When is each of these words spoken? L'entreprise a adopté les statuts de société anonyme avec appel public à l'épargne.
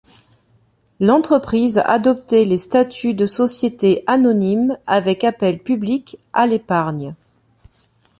L'entreprise 0.99 1.77
a 1.77 1.83
adopté 1.91 2.43
les 2.43 2.57
statuts 2.57 3.13
de 3.13 3.27
société 3.27 4.03
anonyme 4.07 4.75
avec 4.87 5.23
appel 5.23 5.59
public 5.59 6.17
à 6.33 6.47
l'épargne. 6.47 7.13